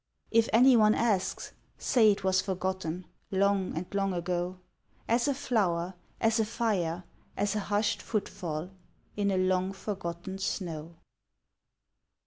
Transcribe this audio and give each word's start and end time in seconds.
If 0.31 0.49
anyone 0.51 0.95
asks, 0.95 1.51
say 1.77 2.11
it 2.11 2.23
was 2.23 2.41
forgotten 2.41 3.05
Long 3.29 3.77
and 3.77 3.85
long 3.93 4.13
ago, 4.15 4.57
As 5.07 5.27
a 5.27 5.33
flower, 5.35 5.93
as 6.19 6.39
a 6.39 6.45
fire, 6.45 7.03
as 7.37 7.55
a 7.55 7.59
hushed 7.59 8.01
footfall 8.01 8.71
In 9.15 9.29
a 9.29 9.37
long 9.37 9.73
forgotten 9.73 10.39
snow. 10.39 10.95